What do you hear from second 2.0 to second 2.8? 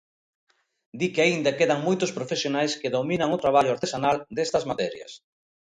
profesionais